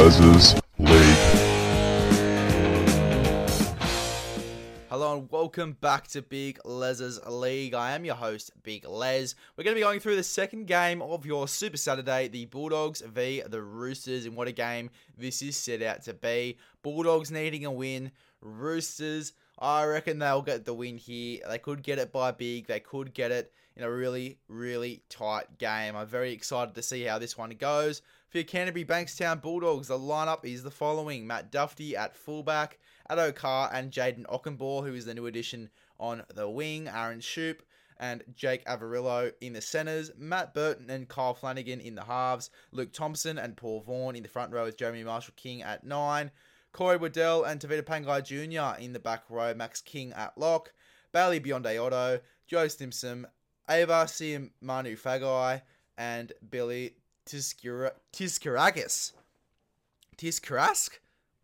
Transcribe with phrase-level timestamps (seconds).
[0.00, 0.92] Les's League.
[4.88, 7.74] Hello and welcome back to Big Les's League.
[7.74, 9.34] I am your host, Big Les.
[9.58, 13.02] We're going to be going through the second game of your Super Saturday, the Bulldogs
[13.02, 16.56] v the Roosters, and what a game this is set out to be.
[16.82, 21.40] Bulldogs needing a win, Roosters, I reckon they'll get the win here.
[21.48, 25.58] They could get it by big, they could get it in a really, really tight
[25.58, 25.96] game.
[25.96, 28.02] I'm very excited to see how this one goes.
[28.28, 32.78] For your Canterbury Bankstown Bulldogs, the lineup is the following Matt Dufty at fullback.
[33.10, 37.58] Addo Carr and Jayden Okunbor, who is the new addition on the wing, Aaron Schoupp
[37.98, 42.92] and Jake Averillo in the centres, Matt Burton and Kyle Flanagan in the halves, Luke
[42.92, 46.30] Thompson and Paul Vaughan in the front row with Jeremy Marshall King at nine,
[46.72, 48.80] Corey Waddell and Tevita Pangai Jr.
[48.80, 50.72] in the back row, Max King at lock,
[51.12, 53.26] Bailey Biondi-Odo, Joe Stimson,
[53.68, 54.08] Ava
[54.60, 55.62] Manu Fagai,
[55.98, 56.94] and Billy
[57.26, 59.12] Tiskiragis.
[60.16, 60.98] Tiskarask?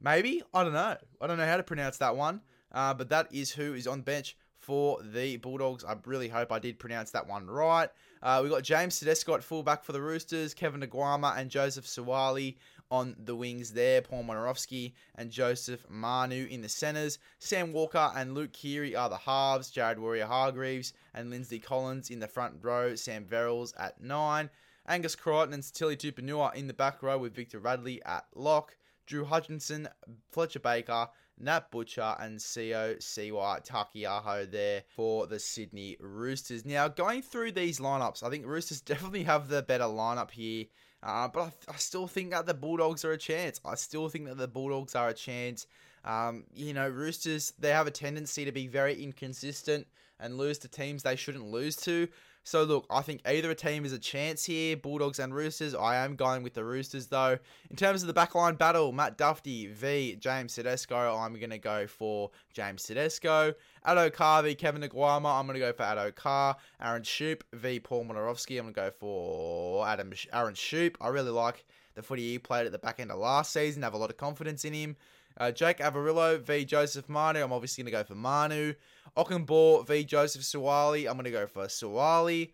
[0.00, 0.42] Maybe?
[0.54, 0.96] I don't know.
[1.20, 2.40] I don't know how to pronounce that one.
[2.72, 5.84] Uh, but that is who is on bench for the Bulldogs.
[5.84, 7.88] I really hope I did pronounce that one right.
[8.22, 12.56] Uh, we got James Tedesco at fullback for the Roosters, Kevin Aguama and Joseph Suaalii
[12.90, 14.02] on the wings there.
[14.02, 17.18] Paul Momirovski and Joseph Manu in the centres.
[17.38, 19.70] Sam Walker and Luke Keary are the halves.
[19.70, 22.94] Jared Waerea-Hargreaves and Lindsay Collins in the front row.
[22.94, 24.50] Sam Verrills at nine.
[24.88, 28.76] Angus Crichton and Tilly Tupouniua in the back row with Victor Radley at lock.
[29.06, 29.88] Drew Hutchison,
[30.30, 31.08] Fletcher Baker,
[31.40, 36.64] Nat Butcher, and Co Siwa Takiaho there for the Sydney Roosters.
[36.64, 40.66] Now, going through these lineups, I think Roosters definitely have the better lineup here.
[41.02, 43.58] Uh, but I, I, still think that the Bulldogs are a chance.
[43.64, 45.66] I still think that the Bulldogs are a chance.
[46.04, 49.86] Um, you know, Roosters, they have a tendency to be very inconsistent
[50.18, 52.08] and lose to teams they shouldn't lose to.
[52.42, 55.74] So look, I think either a team is a chance here, Bulldogs and Roosters.
[55.74, 57.38] I am going with the Roosters though.
[57.68, 61.86] In terms of the backline battle, Matt Dufty v James Tedesco, I'm going to go
[61.86, 63.52] for James Tedesco.
[63.86, 66.56] Addo Carr v Kevin Aguama, I'm going to go for Addo Carr.
[66.80, 70.96] Aaron Schoupp v Paul Momirovski, I'm going to go for Adam Aaron Schoupp.
[71.00, 73.94] I really like the footy he played at the back end of last season, have
[73.94, 74.96] a lot of confidence in him.
[75.38, 77.42] Uh, Jake Averillo v Joseph Manu.
[77.42, 78.74] I'm obviously going to go for Manu.
[79.16, 81.08] Okunbor v Joseph Suaalii.
[81.08, 82.52] I'm going to go for Suaalii.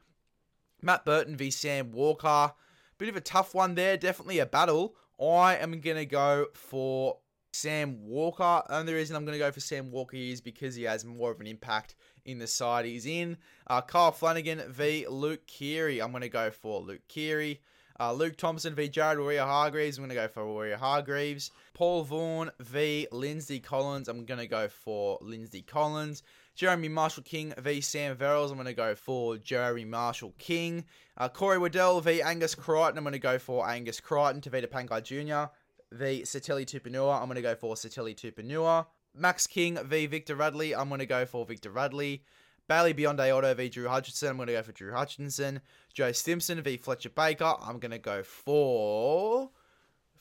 [0.82, 2.52] Matt Burton v Sam Walker.
[2.98, 3.96] Bit of a tough one there.
[3.96, 4.94] Definitely a battle.
[5.20, 7.18] I am going to go for
[7.52, 8.62] Sam Walker.
[8.68, 11.30] And The reason I'm going to go for Sam Walker is because he has more
[11.30, 11.94] of an impact
[12.24, 13.36] in the side he's in.
[13.66, 16.00] Uh, Kyle Flanagan v Luke Keary.
[16.00, 17.60] I'm going to go for Luke Keary.
[17.98, 19.96] Uh, Luke Thompson v Jared Waerea-Hargreaves.
[19.96, 21.50] I'm going to go for Waerea-Hargreaves.
[21.74, 24.08] Paul Vaughan v Lindsay Collins.
[24.08, 26.22] I'm going to go for Lindsay Collins.
[26.54, 28.50] Jeremy Marshall King v Sam Verrills.
[28.50, 30.84] I'm going to go for Jeremy Marshall King.
[31.16, 32.98] Uh, Corey Waddell v Angus Crichton.
[32.98, 34.40] I'm going to go for Angus Crichton.
[34.40, 35.52] Tevita Pangai Jr.
[35.92, 37.20] v Sitili Tupouniua.
[37.20, 38.86] I'm going to go for Sitili Tupouniua.
[39.14, 40.74] Max King v Victor Radley.
[40.74, 42.22] I'm going to go for Victor Radley.
[42.68, 44.30] Bailey Biondi-Odo v Drew Hutchison.
[44.30, 45.60] I'm going to go for Drew Hutchison.
[45.94, 47.54] Joe Stimson v Fletcher Baker.
[47.60, 49.50] I'm going to go for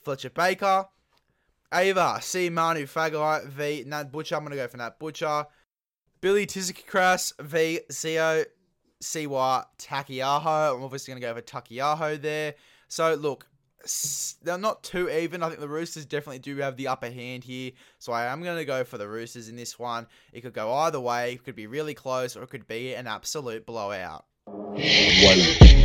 [0.04, 0.86] Fletcher Baker.
[1.74, 4.36] Ava Seumanufagai v Nat Butcher.
[4.36, 5.46] I'm going to go for Nat Butcher.
[6.22, 8.44] Billy Tizikras v Co
[9.02, 10.76] Siwa Takiaho.
[10.76, 12.56] I'm obviously going to go for Taukeiaho there.
[12.88, 13.48] So, look,
[14.42, 15.44] they're not too even.
[15.44, 17.72] I think the Roosters definitely do have the upper hand here.
[18.00, 20.08] So I am going to go for the Roosters in this one.
[20.34, 21.34] It could go either way.
[21.34, 24.26] It could be really close or it could be an absolute blowout.
[24.46, 25.85] One.